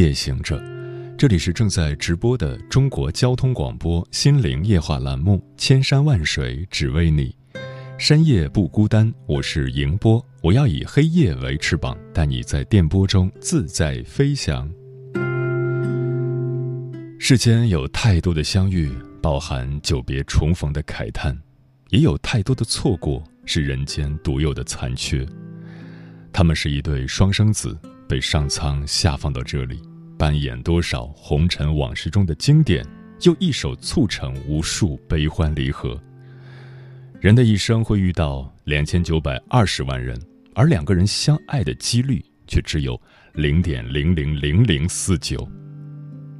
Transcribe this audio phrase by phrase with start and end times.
[0.00, 0.58] 夜行者，
[1.18, 7.36] 这里是正在直播的中国交通广播心灵夜话栏目《千山万水只为你》，
[7.98, 14.66] 深夜不孤单，我是迎波，我要以黑夜为翅膀，带你在电波中自在飞翔。
[17.18, 18.90] 世间有太多的相遇，
[19.20, 21.38] 饱含久别重逢的慨叹，
[21.90, 25.26] 也有太多的错过，是人间独有的残缺。
[26.32, 27.78] 他们是一对双生子。
[28.08, 29.80] 被上苍下放到这里，
[30.20, 32.86] 扮演多少红尘往事中的经典，
[33.22, 35.98] 又一手促成无数悲欢离合。
[37.20, 40.20] 人的一生会遇到两千九百二十万人，
[40.54, 43.00] 而两个人相爱的几率却只有
[43.32, 45.48] 零点零零零零四九。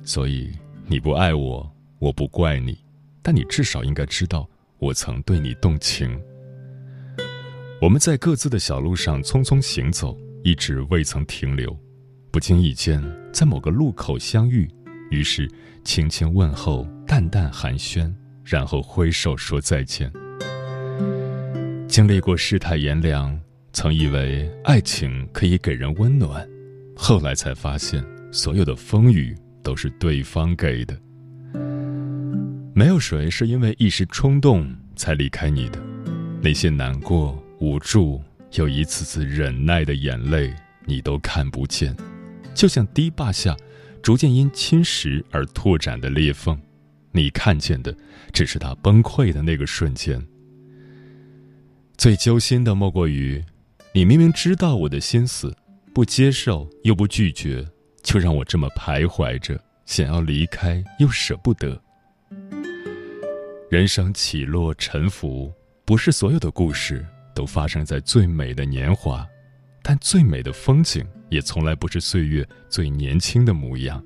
[0.02, 0.52] 所以
[0.86, 1.66] 你不爱我，
[1.98, 2.76] 我不怪你，
[3.22, 4.46] 但你至少应该知道，
[4.78, 6.20] 我曾对你动情。
[7.80, 10.14] 我们在各自的小路上匆匆行走。
[10.42, 11.74] 一直未曾停留，
[12.30, 13.02] 不经意间
[13.32, 14.68] 在某个路口相遇，
[15.10, 15.50] 于是
[15.84, 18.12] 轻轻问候，淡淡寒暄，
[18.44, 20.10] 然后挥手说再见。
[21.88, 23.38] 经历过世态炎凉，
[23.72, 26.46] 曾以为爱情可以给人温暖，
[26.96, 30.96] 后来才发现，所有的风雨都是对方给的。
[32.74, 35.78] 没有谁是因为一时冲动才离开你的，
[36.40, 38.20] 那些难过、无助。
[38.54, 40.52] 又一次次忍耐的眼泪，
[40.84, 41.96] 你都看不见，
[42.54, 43.56] 就像堤坝下
[44.02, 46.60] 逐渐因侵蚀而拓展的裂缝，
[47.12, 47.94] 你看见的
[48.32, 50.24] 只是它崩溃的那个瞬间。
[51.96, 53.44] 最揪心的莫过于，
[53.92, 55.56] 你明明知道我的心思，
[55.94, 57.66] 不接受又不拒绝，
[58.02, 61.80] 就让我这么徘徊着，想要离开又舍不得。
[63.70, 65.52] 人生起落沉浮，
[65.84, 67.06] 不是所有的故事。
[67.32, 69.26] 都发生在最美的年华，
[69.82, 74.02] 但最美的风景也从来不是岁月最年轻的模样。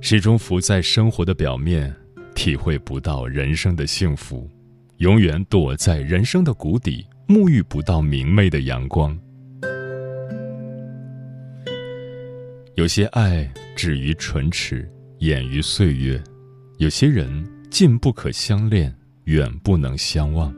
[0.00, 1.94] 始终浮在生活的表面，
[2.34, 4.48] 体会不到人生的幸福；
[4.98, 9.18] 永远躲在人生的谷底，沐浴不到明媚的阳光。
[12.76, 16.18] 有些爱止于唇齿，掩于岁月；
[16.78, 18.94] 有些人近不可相恋，
[19.24, 20.54] 远不能相忘。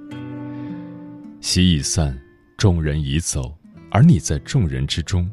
[1.41, 2.17] 夕已散，
[2.62, 3.53] 众人已走，
[3.91, 5.28] 而你在众人之中，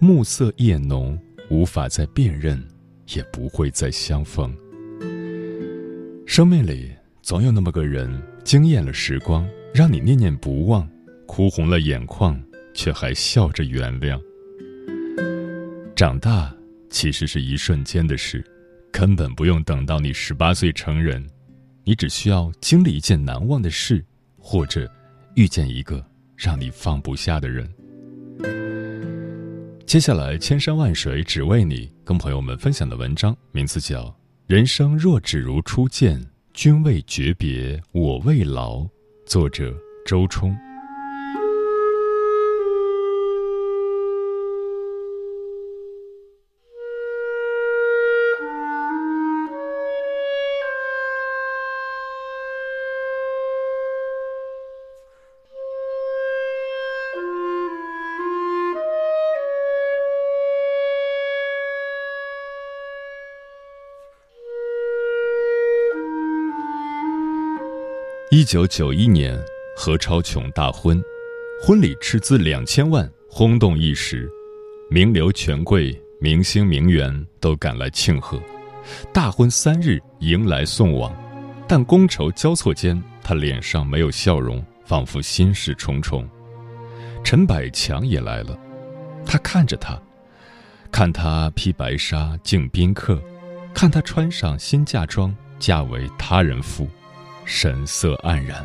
[0.00, 1.16] 暮色夜浓，
[1.48, 2.60] 无法再辨认，
[3.14, 4.52] 也不会再相逢。
[6.26, 6.90] 生命里
[7.22, 10.84] 总有那么个人，惊艳了时光，让你念念不忘，
[11.28, 12.42] 哭红了眼眶，
[12.74, 14.20] 却还笑着原谅。
[15.94, 16.52] 长大
[16.90, 18.44] 其实是一瞬间的事，
[18.90, 21.24] 根本不用等到你十八岁成人，
[21.84, 24.04] 你只需要经历一件难忘的事，
[24.36, 24.90] 或者。
[25.36, 26.00] 遇见一个
[26.36, 27.68] 让你放不下的人。
[29.86, 34.04] 接下来，千山万水只为你，跟朋友们分享的文章名字叫
[34.46, 36.20] 《人生若只如初见，
[36.52, 38.78] 君未诀别，我未老》，
[39.26, 39.72] 作者
[40.04, 40.56] 周冲。
[68.36, 69.40] 一九九一年，
[69.76, 71.00] 何超琼大婚，
[71.62, 74.28] 婚礼斥资两千万，轰动一时，
[74.90, 78.42] 名流权贵、明星名媛都赶来庆贺。
[79.12, 81.14] 大婚三日，迎来送往，
[81.68, 86.28] 但觥筹交错间，他脸上没有笑容，仿佛心事重重。
[87.22, 88.58] 陈百强也来了，
[89.24, 89.96] 他看着他，
[90.90, 93.22] 看他披白纱敬宾客，
[93.72, 96.88] 看他穿上新嫁妆，嫁为他人妇。
[97.44, 98.64] 神色黯然。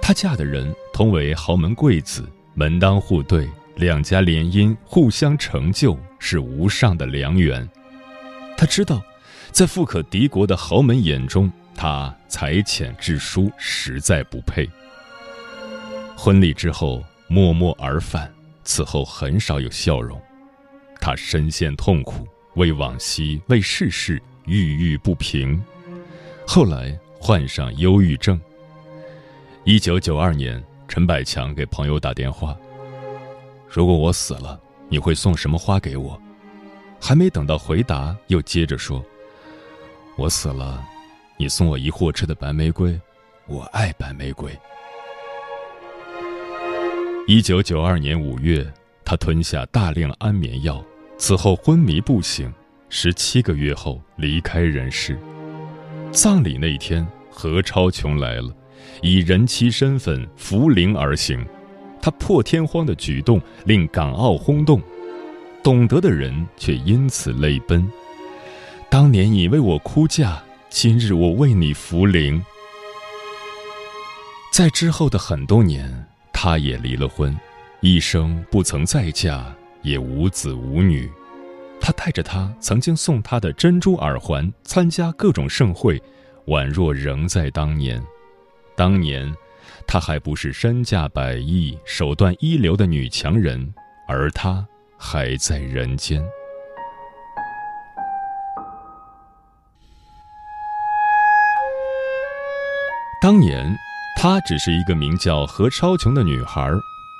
[0.00, 7.68] 她嫁的人同为豪门贵子，门当户对，两家联姻互相成就，是无上的良缘。
[8.56, 9.02] 她知道，
[9.52, 14.68] 在富可敌国的豪门眼中，她才浅智疏，实在不配。
[16.16, 18.30] 婚礼之后，默默而返，
[18.64, 20.20] 此后很少有笑容。
[21.00, 22.26] 她深陷痛苦，
[22.56, 25.62] 为往昔，为世事郁郁不平，
[26.46, 28.40] 后来患上忧郁症。
[29.64, 32.56] 一九九二年，陈百强给朋友打电话
[33.68, 34.58] ：“如果我死了，
[34.88, 36.18] 你会送什么花给我？”
[36.98, 39.04] 还没等到回答，又接着说
[40.16, 40.82] ：“我死了，
[41.36, 42.98] 你送我一货车的白玫瑰，
[43.46, 44.50] 我爱白玫瑰。”
[47.28, 48.66] 一九九二年五月，
[49.04, 50.82] 他吞下大量安眠药，
[51.18, 52.52] 此后昏迷不醒，
[52.88, 55.18] 十七个月后离开人世。
[56.12, 58.52] 葬礼那一天，何超琼来了，
[59.00, 61.44] 以人妻身份扶灵而行，
[62.02, 64.82] 他破天荒的举动令港澳轰动。
[65.62, 67.86] 懂得的人却因此泪奔。
[68.88, 72.42] 当年你为我哭嫁，今日我为你扶灵。
[74.52, 77.38] 在之后的很多年，他也离了婚，
[77.80, 79.44] 一生不曾再嫁，
[79.82, 81.08] 也无子无女。
[81.80, 86.00] 他带着他曾经送他的珍珠耳环参加各种盛会，
[86.46, 88.00] 宛若仍在当年。
[88.76, 89.34] 当年，
[89.86, 93.74] 她还不是身价百亿、手段一流的女强人，
[94.06, 94.66] 而他。
[95.02, 96.22] 还在人间。
[103.22, 103.74] 当年，
[104.18, 106.70] 她只是一个名叫何超琼的女孩，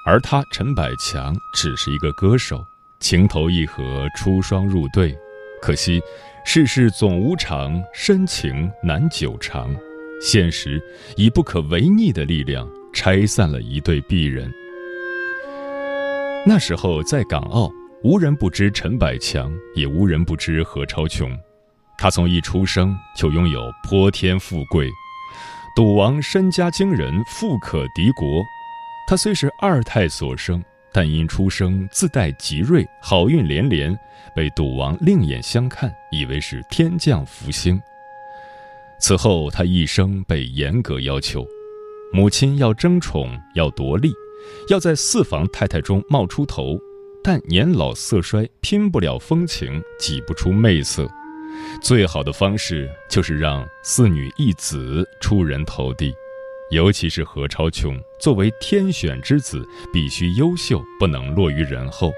[0.04, 2.62] 而他陈百强只是一个歌手，
[3.00, 5.16] 情投意合，出双入对。
[5.62, 6.00] 可惜，
[6.44, 9.74] 世事总无常，深情难久长，
[10.22, 10.80] 现实
[11.16, 14.50] 以不可违逆的力量拆散了一对璧人。
[16.46, 17.70] 那时候在港澳，
[18.02, 21.36] 无人不知陈百强，也无人不知何超琼。
[21.98, 24.88] 他从一出生就拥有泼天富贵，
[25.76, 28.42] 赌王身家惊人，富可敌国。
[29.06, 33.96] 他虽是二胎所生，但因出生自带吉瑞，好运连连，
[34.34, 37.80] 被赌王另眼相看，以为是天降福星。
[38.98, 41.46] 此后，他一生被严格要求，
[42.12, 44.12] 母亲要争宠，要夺利。
[44.68, 46.78] 要在四房太太中冒出头，
[47.22, 51.06] 但年老色衰，拼不了风情，挤不出媚色。
[51.82, 56.14] 最好的方式就是让四女一子出人头地，
[56.70, 62.12] 尤其是何超琼，作为天选之子，必须优秀，不能落于人后。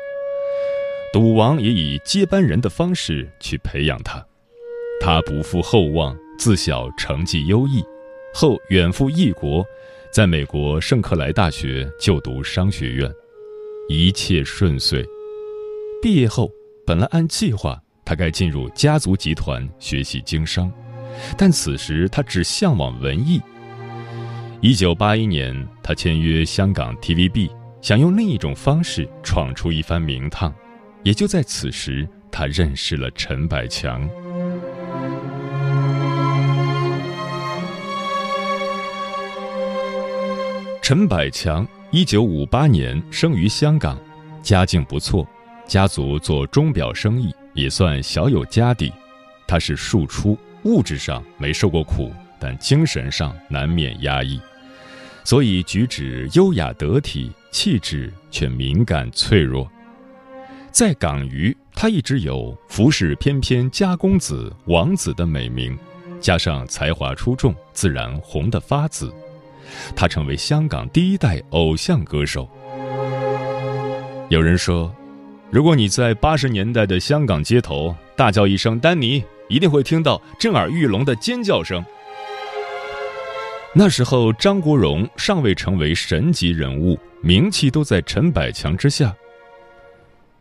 [1.11, 4.25] 赌王也以接班人的方式去培养他，
[5.01, 7.83] 他不负厚望，自小成绩优异，
[8.35, 9.65] 后远赴异国。
[10.11, 13.11] 在美国圣克莱大学就读商学院，
[13.89, 15.03] 一切顺遂。
[16.03, 16.51] 毕业后，
[16.87, 20.71] 本来按计划他该进入家族集团学习经商，
[21.39, 23.41] 但此时他只向往文艺。
[24.65, 27.51] 一九八一年，他签约香港 TVB，
[27.81, 30.55] 想用另一种方式闯出一番名堂。
[31.03, 34.09] 也就在此时，他认识了陈百强。
[40.81, 43.99] 陈百强，一九五八年生于香港，
[44.43, 45.27] 家境不错，
[45.67, 48.93] 家族做钟表生意，也算小有家底。
[49.45, 54.41] 他是庶出，物质上没受过苦，但精神上难免压抑，
[55.25, 59.71] 所以举止优雅得体，气质却敏感脆弱。
[60.71, 65.79] 在港娱，他一直有“服饰翩翩家公子”“王子”的美名，
[66.21, 69.13] 加上才华出众，自然红得发紫。
[69.95, 72.49] 他成为香港第一代偶像歌手。
[74.29, 74.95] 有人说，
[75.51, 81.85] 如果你在八十年代的香港街头大叫一声“丹尼”，一定会听到震耳欲聋的尖叫声。
[83.75, 89.15] 那时候，张国荣尚未成为神级人物，名气都在陈百强之下。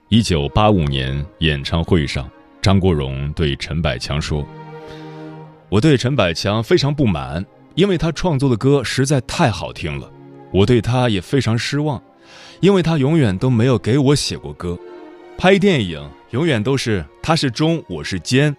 [0.09, 2.29] 一九八五年演唱会上，
[2.61, 4.45] 张国荣对陈百强说
[5.69, 10.11] ：“我对陈百强非常不满。”因为他创作的歌实在太好听了，
[10.51, 12.03] 我对他也非常失望，
[12.59, 14.77] 因为他永远都没有给我写过歌。
[15.37, 18.53] 拍电影永远都是他是忠，我是奸。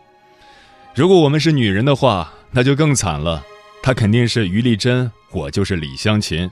[0.94, 3.44] 如果我们是女人的话，那就更惨了，
[3.82, 6.48] 他肯定是于丽珍，我就是李香琴。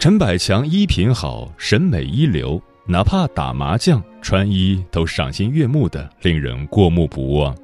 [0.00, 7.56] 陈百强衣品好，审美一流，哪怕打麻将穿衣都赏心悦目的，令人过目不忘。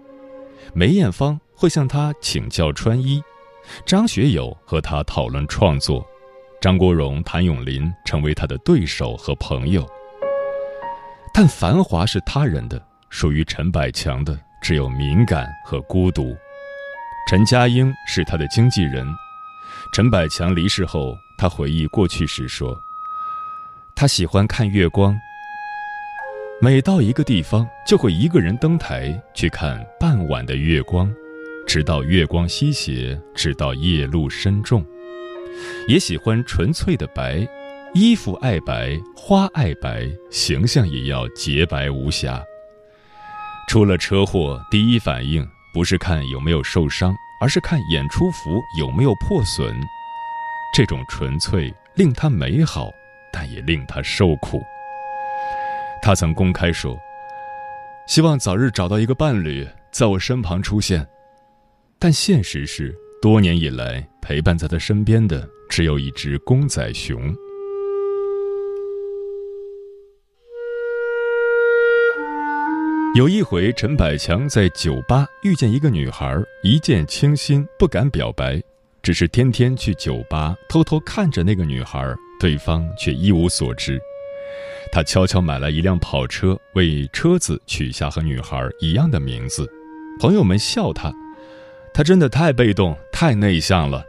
[0.72, 1.38] 梅艳芳。
[1.60, 3.20] 会向他请教穿衣，
[3.84, 6.06] 张学友和他讨论创作，
[6.60, 9.84] 张国荣、谭咏麟成为他的对手和朋友。
[11.34, 16.36] 但繁华是他人的，属于陈百强的只有敏感和孤独。
[17.28, 19.06] 陈嘉英是他的经纪人。
[19.92, 22.82] 陈百强离世后，他回忆过去时说
[23.94, 25.14] ：“他喜欢看月光，
[26.58, 31.14] 每到一个地方，就会一个人登台去看傍晚的月光，
[31.66, 34.82] 直到月光西斜，直到夜路深重。
[35.86, 37.46] 也喜欢纯粹的白，
[37.92, 42.42] 衣服爱白，花爱白，形象也要洁白无瑕。
[43.68, 49.74] 出了车祸，第一反应不是看有没有受伤，而是看演出服有没有破损。
[50.74, 52.90] 这种纯粹令他美好，
[53.32, 54.62] 但也令他受苦。
[56.02, 56.98] 他曾公开说
[58.06, 61.06] ：“希望早日找到一个伴侣，在我身旁出现。”
[61.98, 67.34] 但现实是，多年以来陪伴在他身边的只有一只公仔熊。
[73.14, 78.62] 有一回，陈百强在酒吧遇见一个女孩，一见倾心，不敢表白，
[79.02, 83.98] 只是天天去酒吧偷偷看着那个女孩，对方却一无所知。
[84.92, 89.68] 他悄悄买了一辆跑车，为车子取下和女孩一样的名字。
[90.20, 91.12] 朋友们笑他，
[91.92, 94.04] 他真的太被动、太内向了。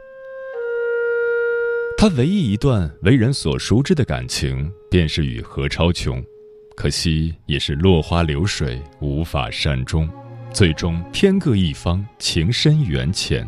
[1.96, 6.24] 他唯一一段为人所熟知的感情，便是与何超琼，
[6.76, 10.08] 可惜也是落花流水，无法善终，
[10.52, 13.46] 最终天各一方，情深缘浅。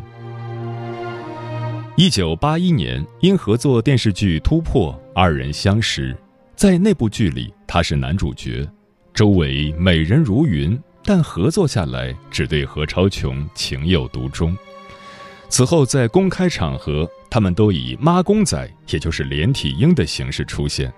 [1.95, 6.15] 一九八一年，因合作电视剧《突破》，二人相识。
[6.55, 8.67] 在那部剧里，他是男主角，
[9.13, 14.55] 周围美人如云，但合作下来只对何超琼情有独钟。
[15.49, 20.91] 此后在公开场合，他们都以妈公仔，也就是连体婴的形式出现。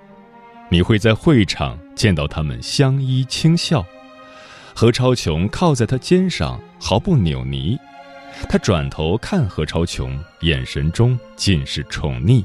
[0.69, 3.85] 你会在会场见到他们相依轻笑，
[4.73, 7.77] 何超琼靠在他肩上，毫不扭捏。
[8.49, 12.43] 他转头看何超琼，眼神中尽是宠溺，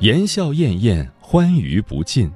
[0.00, 1.08] 言笑晏晏。
[1.24, 2.30] 欢愉不尽，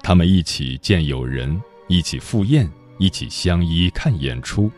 [0.00, 4.70] 他们一起见友人，一起赴宴，一起相依看演出。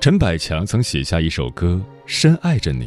[0.00, 2.86] 陈百强曾写下一首歌《深爱着你》，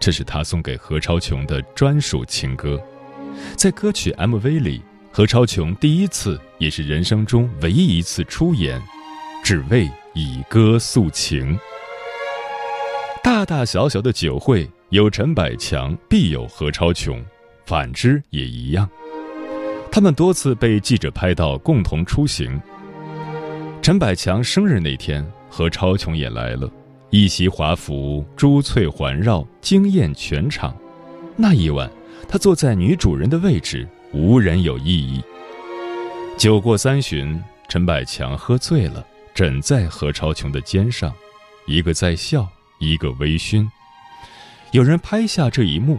[0.00, 2.76] 这是他送给何超琼的专属情歌。
[3.56, 8.80] 在歌曲 MV 里，何超琼第一次，也是人生中唯一一次出演，
[9.42, 11.58] 只为以歌诉情。
[13.22, 17.24] 大大小小的酒会，有陈百强，必有何超琼。
[17.64, 18.88] 反之也一样，
[19.90, 22.60] 他们多次被记者拍到共同出行。
[23.82, 26.70] 陈百强生日那天，何超琼也来了，
[27.10, 30.76] 一袭华服，珠翠环绕，惊艳全场。
[31.36, 31.90] 那一晚，
[32.28, 35.22] 他坐在女主人的位置，无人有异议。
[36.36, 41.12] 酒过三巡，陈百强喝醉了，枕在何超琼的肩上，
[41.66, 43.68] 一个在笑，一个微醺。
[44.72, 45.98] 有人拍下这一幕。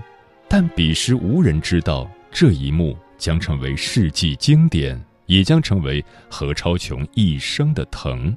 [0.50, 8.34] 但彼时无人知道，这一幕将成为世纪经典，也将成为何超琼一生的疼。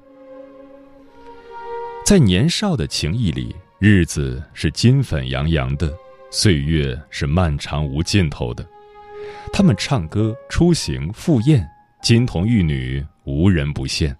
[2.04, 5.94] 在年少的情谊里，日子是金粉洋洋的，
[6.30, 8.64] 岁月是漫长无尽头的。
[9.52, 11.68] 他们唱歌、出行、赴宴，
[12.00, 14.14] 金童玉女，无人不羡。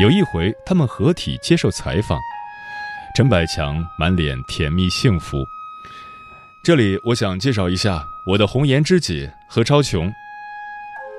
[0.00, 2.18] 有一回，他们合体接受采访，
[3.16, 5.36] 陈百强满脸甜蜜幸福。
[6.64, 10.10] 这里我想介绍一下我的红颜知己何超琼。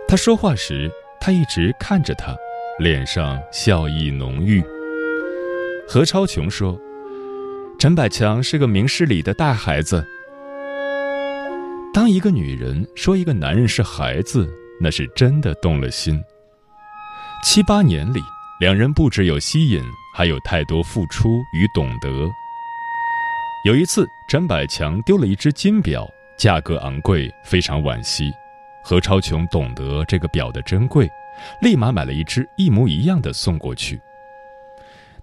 [0.07, 2.36] 他说话时，他一直看着他，
[2.79, 4.63] 脸上笑意浓郁。
[5.88, 6.79] 何超琼说
[7.82, 10.06] ：“陈百强是个明事理的大孩子。”
[11.92, 14.48] 当一个女人说一个男人是孩子，
[14.80, 16.24] 那是真的动了心。
[17.44, 18.22] 七八年里，
[18.60, 19.84] 两人不只有吸引，
[20.16, 22.08] 还有太多付出与懂得。
[23.66, 26.08] 有一次，陈百强丢了一只金表，
[26.38, 28.32] 价格昂贵，非常惋惜。
[28.84, 31.10] 何超琼懂得这个表的珍贵，
[31.64, 34.00] 立马买了一只一模一样的送过去。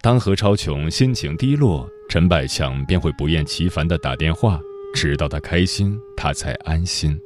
[0.00, 4.60] 当何超琼心情低落，陈百强便会不厌其烦地打电话，
[4.94, 7.18] 直到他开心，他才安心。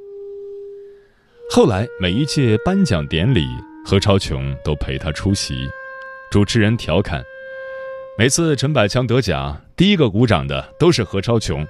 [1.51, 3.47] 后来每一届颁奖典礼，
[3.85, 5.69] 何超琼都陪他出席，
[6.31, 7.23] 主持人调侃。
[8.19, 11.67] 每次陈百强得奖，第一个鼓掌的都是何超琼。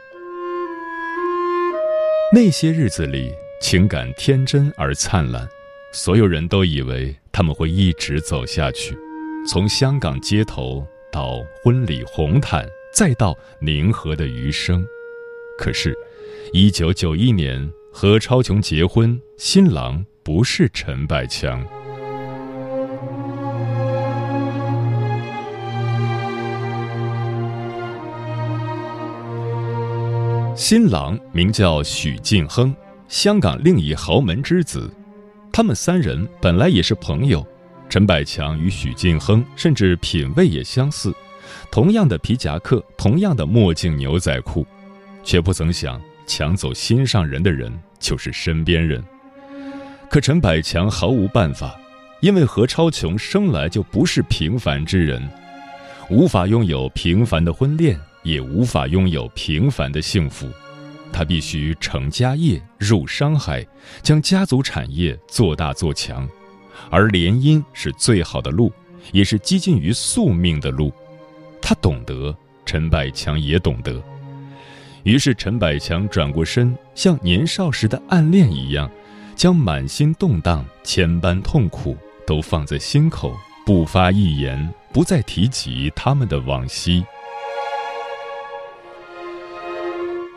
[2.32, 5.48] 那些日子里，情感天真而灿烂，
[5.92, 8.96] 所有人都以为他们会一直走下去，
[9.44, 14.84] 从香港街头到婚礼红毯，再到宁河的余生。
[15.58, 15.96] 可是，
[16.52, 21.60] 一九九一年，何超琼结婚，新郎不是陈百强。
[30.56, 32.74] 新郎名叫许晋亨，
[33.08, 34.88] 香港另一豪门之子。
[35.52, 37.44] 他们三人本来也是朋友，
[37.92, 41.14] 陈百强与许晋亨甚至品味也相似，
[41.70, 44.66] 同样的皮夹克，同样的墨镜牛仔裤，
[45.22, 47.70] 却不曾想抢走心上人的人
[48.00, 49.04] 就是身边人。
[50.08, 51.78] 可陈百强毫无办法，
[52.22, 55.22] 因为何超琼生来就不是平凡之人，
[56.08, 60.48] 无法拥有平凡的婚恋，也无法拥有平凡的幸福。
[61.12, 63.62] 他必须成家业、入商海，
[64.02, 66.26] 将家族产业做大做强，
[66.90, 68.72] 而联姻是最好的路，
[69.12, 70.92] 也是接近于宿命的路。
[71.60, 72.34] 他懂得，
[72.66, 74.02] 陈百强也懂得。
[75.04, 78.90] 于是，陈百强转过身，像年少时的暗恋一样，
[79.34, 81.96] 将满心动荡、千般痛苦
[82.26, 83.36] 都放在心口，
[83.66, 87.04] 不发一言，不再提及他们的往昔。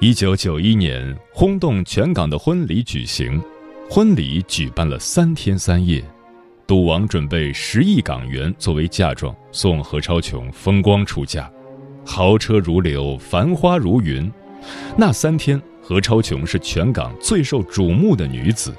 [0.01, 3.41] 一九九一年，轰动全港的婚礼举行，
[3.89, 6.03] 婚礼举办了三天三夜，
[6.67, 11.47] 赌王准备十亿港元作为嫁妆，送何超琼风光出嫁，
[12.03, 14.31] 豪车如流，繁花如云。
[14.97, 18.73] 那三天，何超琼是全港最受瞩目的女子，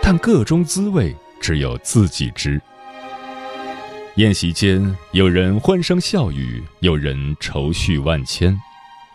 [0.00, 2.60] 但个中滋味只有自己知。
[4.14, 8.56] 宴席间，有人欢声笑语，有人愁绪万千。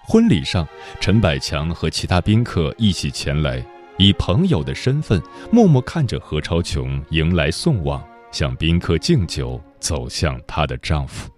[0.05, 0.67] 婚礼上，
[0.99, 3.65] 陈百强和其他宾客一起前来，
[3.97, 5.21] 以朋友的身份，
[5.51, 11.29] 默默看着何超琼迎来送往，向宾客敬酒，走向她的丈夫。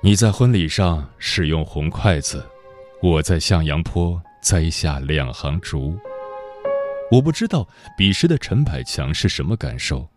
[0.00, 2.44] 你在婚礼上使用红筷子，
[3.02, 5.98] 我在向阳坡栽下两行竹。
[7.10, 7.66] 我不知道
[7.96, 10.08] 彼时的陈百强是什么感受，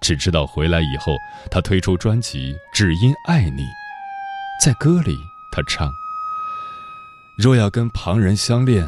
[0.00, 1.12] 只知道回来以后，
[1.50, 3.62] 他推出专辑《只因爱你》，
[4.62, 5.16] 在歌里。
[5.52, 5.90] 他唱
[7.38, 8.86] ：“若要跟旁人相恋，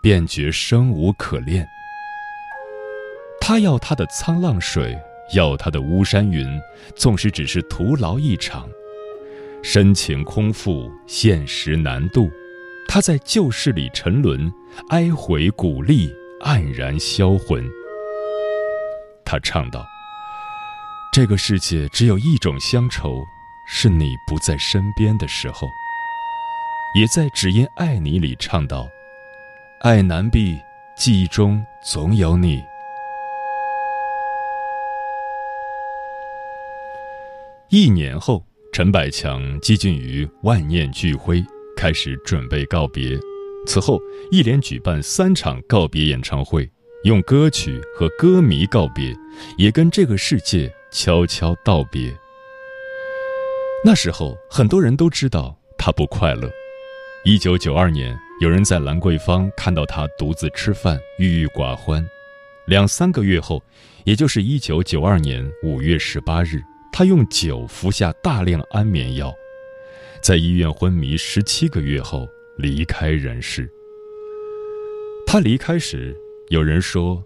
[0.00, 1.66] 便觉生无可恋。”
[3.40, 4.98] 他要他的沧浪水，
[5.34, 6.46] 要他的巫山云，
[6.94, 8.68] 纵使只是徒劳一场。
[9.62, 12.30] 深情空负，现实难渡。
[12.86, 14.52] 他在旧事里沉沦，
[14.90, 16.10] 哀悔鼓励，
[16.42, 17.64] 黯然销魂。
[19.24, 19.86] 他唱道
[21.12, 23.22] ：“这个世界只有一种乡愁，
[23.66, 25.68] 是你不在身边的时候。”
[26.98, 28.88] 也在《只因爱你》里唱道
[29.80, 30.58] ：“爱难避，
[30.96, 32.60] 记忆中总有你。”
[37.70, 41.44] 一年后，陈百强接近于万念俱灰，
[41.76, 43.16] 开始准备告别。
[43.68, 44.00] 此后，
[44.32, 46.68] 一连举办三场告别演唱会，
[47.04, 49.14] 用歌曲和歌迷告别，
[49.58, 52.12] 也跟这个世界悄悄道别。
[53.84, 56.50] 那时候，很多人都知道他不快乐。
[57.24, 62.08] 一九九二年，有人在兰桂坊看到他独自吃饭，郁郁寡欢。
[62.66, 63.60] 两三个月后，
[64.04, 69.34] 也就是一九九二年五月十八日，他用酒服下大量安眠药，
[70.22, 73.68] 在医院昏迷十七个月后离开人世。
[75.26, 76.16] 他离开时，
[76.48, 77.20] 有人说：“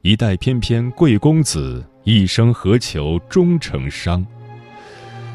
[0.00, 4.26] 一代翩翩贵公子，一生何求终成伤。”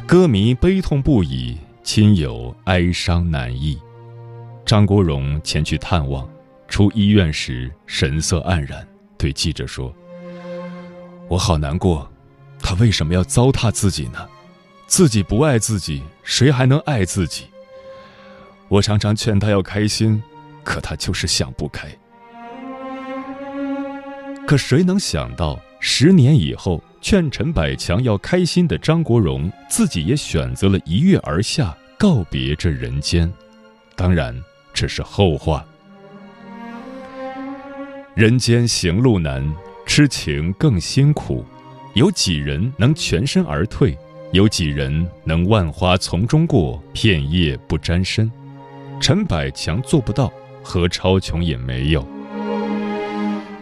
[0.08, 3.78] 歌迷悲痛不已，亲友哀伤难抑。
[4.70, 6.30] 张国荣前去探望，
[6.68, 9.92] 出医院时神色黯然，对记者说
[11.28, 12.08] ：“我好难过，
[12.60, 14.30] 他为什么要糟蹋自己呢？
[14.86, 17.46] 自己不爱自己，谁还能爱自己？
[18.68, 20.22] 我常常劝他要开心，
[20.64, 21.88] 可他就是想不开。
[24.46, 33.34] 可谁能想到，十年以后，劝陈百强要开心的张国荣，自己也选择了一跃而下，告别这人间。
[33.96, 34.40] 当然。”
[34.80, 35.66] 这是后话。
[38.16, 39.46] 人间行路难，
[39.86, 41.44] 痴情更辛苦。
[41.96, 43.98] 有几人能全身而退？
[44.32, 48.32] 有几人能万花丛中过，片叶不沾身？
[49.02, 50.32] 陈百强做不到，
[50.64, 52.08] 何超琼也没有。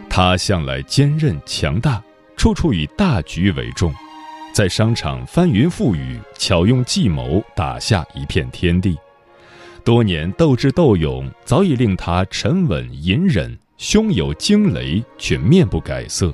[0.08, 2.00] 他向来坚韧强大，
[2.36, 3.92] 处处以大局为重，
[4.52, 8.96] 在商场翻云覆雨，巧用计谋打下一片天地。
[9.88, 16.30] 多年斗智斗勇，早已令他沉稳隐忍，胸有惊雷却面不改色。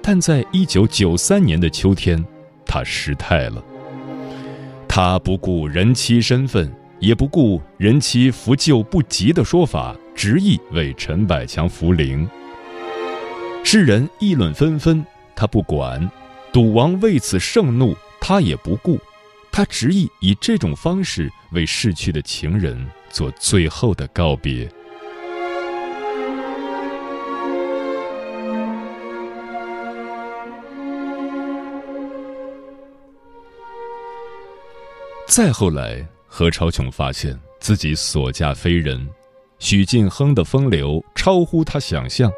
[0.00, 2.24] 但在一九九三年的秋天，
[2.64, 3.60] 他失态了。
[4.86, 12.24] 他不顾人妻身份，也不顾人妻扶柩不及的说法，执意为陈百强扶灵。
[13.64, 16.00] 世人议论纷纷，他不管；
[16.52, 18.96] 赌王为此盛怒，他也不顾。
[19.56, 22.76] 他执意以这种方式为逝去的情人
[23.08, 24.68] 做最后的告别。
[35.28, 39.08] 再后来何超琼发现自己所嫁非人
[39.60, 42.28] 许晋亨的风流超乎她想象。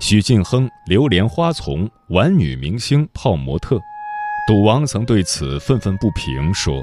[0.00, 3.80] 许晋亨流连花丛玩女明星泡模特
[4.50, 6.82] 赌王曾对此愤愤不平，说：“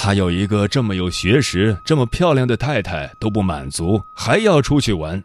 [0.00, 5.22] 他有一个这么有学识、这么漂亮的太太都不满足，还要出去玩。”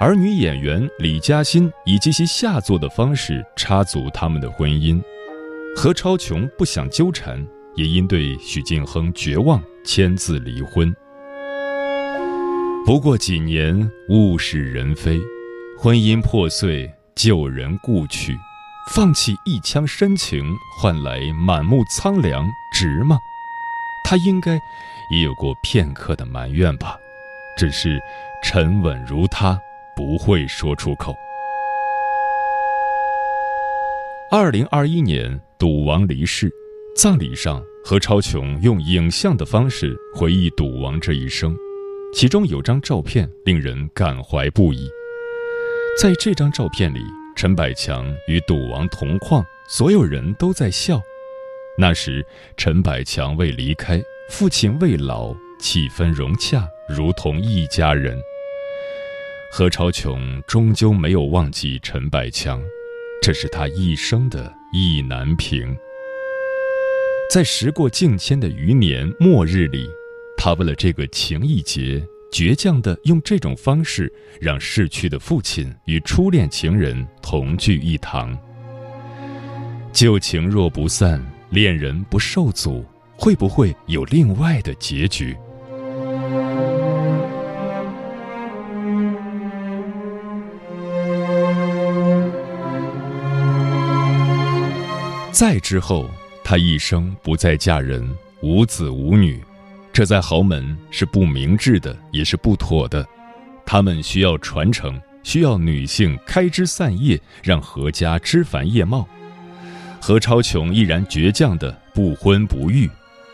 [0.00, 4.98] 而女演员李嘉欣以极其下作的方式插足他们的婚姻，
[5.76, 10.90] 何超琼不想纠缠，也因对许晋亨绝望，签字离婚。
[12.86, 15.20] 不过几年，物是人非，
[15.78, 18.34] 婚姻破碎，旧人故去，
[18.94, 20.44] 放弃一腔深情
[20.78, 23.18] 换来满目苍凉，值吗？
[24.04, 24.60] 他应该
[25.10, 26.96] 也有过片刻的埋怨吧，
[27.58, 28.00] 只是
[28.42, 29.58] 沉稳如他。
[29.96, 31.16] 不会说出口。
[34.30, 36.52] 二零二一年，赌王离世，
[36.94, 41.56] 葬礼上，何超琼用影像的方式回忆赌王这一生，
[42.12, 44.86] 其中有张照片令人感怀不已。
[45.98, 47.00] 在这张照片里，
[47.36, 51.02] 陈百强与赌王同框，所有人都在笑。
[51.76, 52.24] 那时，
[52.56, 58.18] 陈百强未离开，父亲未老，气氛融洽，如同一家人。
[59.52, 62.58] 何超琼终究没有忘记陈百强，
[63.20, 65.76] 这是他一生的意难平。
[67.30, 69.90] 在时过境迁的余年末日里，
[70.38, 72.02] 他为了这个情谊结，
[72.36, 78.38] 倔强地用这种方式让逝去的父亲与初恋情人同聚一堂。
[79.90, 81.18] 旧情若不散，
[81.48, 82.84] 恋人不受阻，
[83.16, 85.34] 会不会有另外的结局？
[95.32, 96.10] 再之后，
[96.44, 98.06] 她一生不再嫁人，
[98.42, 99.42] 无子无女，
[99.96, 103.02] 这在豪门是不明智的，也是不妥的。
[103.64, 109.08] 他们需要传承，需要女性开枝散叶，让何家枝繁叶茂。
[109.98, 112.90] 何超琼毅然倔强的不婚不育，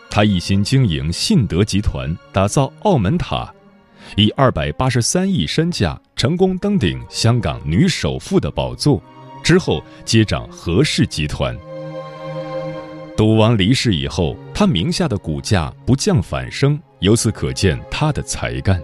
[0.09, 3.53] 她一心经营信德集团，打造澳门塔，
[4.15, 9.03] 以二百八十三亿身价成功登顶香港女首富的宝座，
[9.43, 11.53] 之后接掌何氏集团。
[13.15, 18.81] 赌王离世以后，他名下的股价不降反升，由此可见他的才干。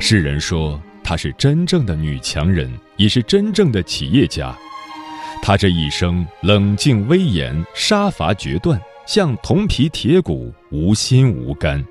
[0.00, 4.56] 世人说她是真正的女强人，也是真正的企业家。
[5.42, 11.84] 她这一生冷静威严，杀伐决断，像铜皮铁骨，无心无肝，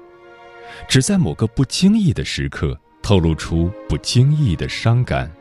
[0.88, 5.32] 只在某个不经意的时刻透露出不经意的伤感。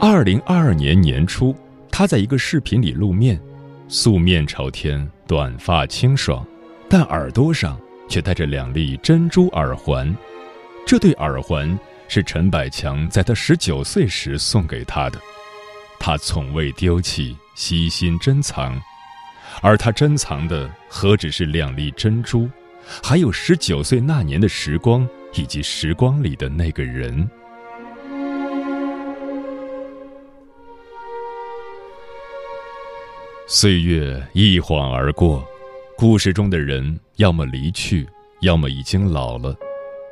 [0.00, 1.54] 二零二二年年初。
[2.00, 3.38] 他在一个视频里露面，
[3.86, 6.42] 素面朝天，短发清爽，
[6.88, 10.16] 但耳朵上却戴着两粒珍珠耳环。
[10.86, 15.20] 这对耳环是陈百强在他十九岁时送给他的，
[15.98, 18.80] 他从未丢弃，悉心珍藏。
[19.60, 22.48] 而他珍藏的何止是两粒珍珠，
[23.02, 27.30] 还有十九岁那年的时光，以及时光里的那个人。
[33.52, 35.44] 岁月一晃而过，
[35.96, 38.08] 故事中的人要么离去，
[38.42, 39.52] 要么已经老了。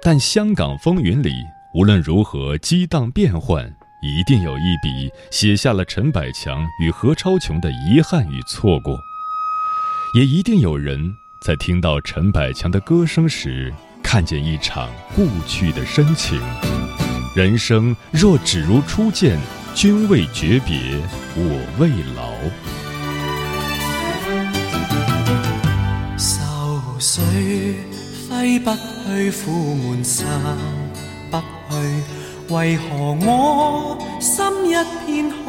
[0.02, 1.30] 但香港风云里，
[1.72, 3.64] 无论如何激荡变幻，
[4.02, 8.98] 一定有一笔写下了陈百强与何超琼的遗憾与错过。
[10.16, 10.98] 也一定有人
[11.46, 13.72] 在听到陈百强的歌声时，
[14.02, 16.40] 看见一场故去的深情。
[17.36, 19.38] 人生若只如初见，
[19.76, 20.76] 君未诀别，
[21.36, 22.32] 我未老。
[27.00, 27.24] 岁
[28.28, 30.26] 挥不去，苦闷散
[31.30, 31.74] 不去，
[32.52, 34.74] 为何我心一
[35.06, 35.46] 片空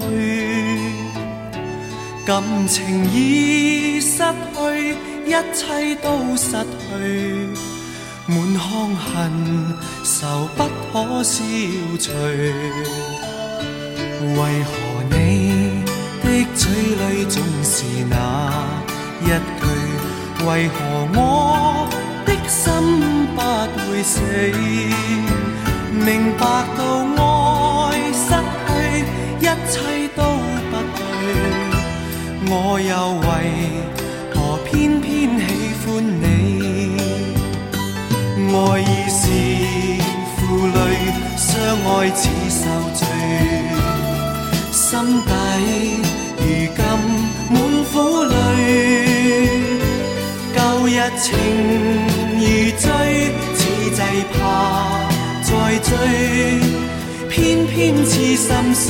[0.00, 0.02] 虚？
[2.26, 4.96] 感情已失去，
[5.26, 7.48] 一切都失去，
[8.26, 8.62] 满腔
[8.96, 9.32] 恨
[10.02, 11.42] 愁不可消
[12.00, 12.10] 除。
[14.20, 14.72] 为何
[15.10, 15.14] 你
[16.54, 18.14] 嘴里总是那
[19.22, 19.62] 一句？
[20.46, 20.76] 为何
[21.14, 21.18] 我
[22.26, 22.62] 的心
[23.34, 23.38] 不
[23.88, 24.20] 会死？
[25.90, 26.42] 明白
[26.76, 26.80] 到
[27.16, 27.24] 爱
[28.12, 28.28] 失
[28.66, 28.68] 去，
[29.40, 29.72] 一切
[30.14, 30.20] 都
[30.70, 30.98] 不对，
[32.46, 32.92] 我又
[33.24, 33.24] 为
[34.34, 35.42] 何偏偏喜
[35.80, 35.86] 欢
[36.20, 36.22] 你？
[38.52, 39.22] 爱已是
[40.36, 40.78] 负累，
[41.38, 41.48] 相
[41.86, 43.00] 爱似受罪，
[44.70, 44.82] 心
[45.22, 46.03] 底。
[51.18, 51.26] 情
[52.38, 52.44] 如
[52.78, 52.86] 醉，
[53.54, 54.00] 此际
[54.32, 54.38] 怕
[55.42, 55.92] 再追，
[57.28, 57.72] 偏偏
[58.04, 58.86] 痴心想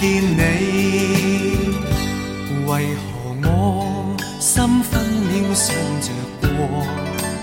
[0.00, 0.40] 见你。
[2.66, 3.04] 为何
[3.42, 3.46] 我
[4.40, 5.66] 心分秒想
[6.00, 6.08] 着
[6.40, 6.48] 过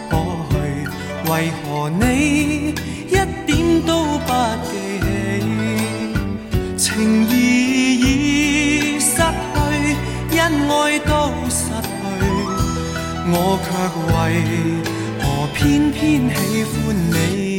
[0.09, 0.13] 过
[0.49, 0.53] 去？
[1.29, 1.31] 为
[1.63, 2.73] 何你
[13.33, 13.71] 我却
[14.11, 14.17] 为
[15.23, 17.50] 何偏偏喜欢你？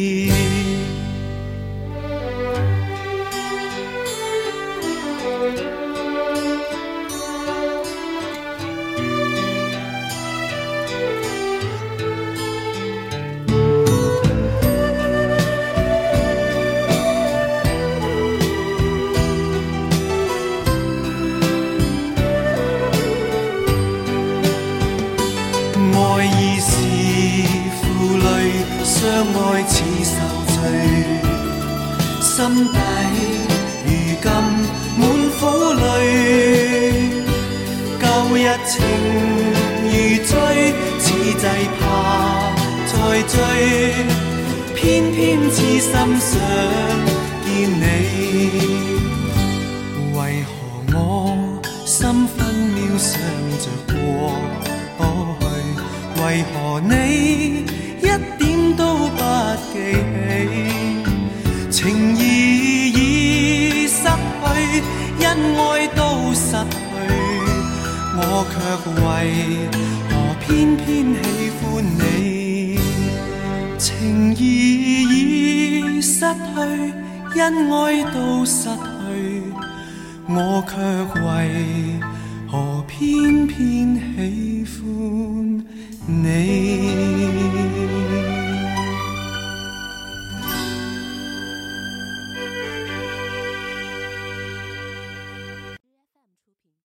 [70.08, 72.78] 何偏偏喜欢你？
[73.78, 74.40] 情意
[75.04, 79.42] 已失去，恩爱都失去。
[80.28, 80.74] 我却
[81.20, 82.00] 为
[82.48, 84.11] 何偏偏